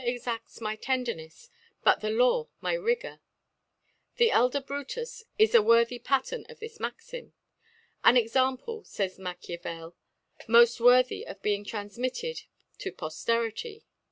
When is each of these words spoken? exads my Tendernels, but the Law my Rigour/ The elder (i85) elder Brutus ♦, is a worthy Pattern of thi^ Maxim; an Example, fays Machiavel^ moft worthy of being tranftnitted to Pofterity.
exads 0.03 0.59
my 0.59 0.75
Tendernels, 0.75 1.47
but 1.83 2.01
the 2.01 2.09
Law 2.09 2.49
my 2.59 2.73
Rigour/ 2.73 3.19
The 4.15 4.31
elder 4.31 4.57
(i85) 4.57 4.57
elder 4.57 4.61
Brutus 4.61 5.23
♦, 5.23 5.25
is 5.37 5.53
a 5.53 5.61
worthy 5.61 5.99
Pattern 5.99 6.43
of 6.49 6.59
thi^ 6.59 6.79
Maxim; 6.79 7.33
an 8.03 8.17
Example, 8.17 8.83
fays 8.83 9.19
Machiavel^ 9.19 9.93
moft 10.49 10.79
worthy 10.79 11.23
of 11.27 11.43
being 11.43 11.63
tranftnitted 11.63 12.45
to 12.79 12.91
Pofterity. 12.91 13.83